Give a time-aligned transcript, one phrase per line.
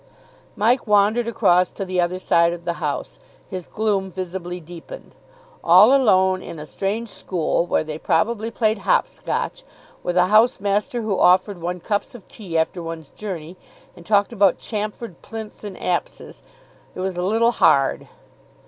[0.55, 3.19] Mike wandered across to the other side of the house,
[3.51, 5.13] his gloom visibly deepened.
[5.63, 9.63] All alone in a strange school, where they probably played hopscotch,
[10.01, 13.57] with a house master who offered one cups of tea after one's journey
[13.95, 16.41] and talked about chamfered plinths and apses.
[16.95, 18.07] It was a little hard.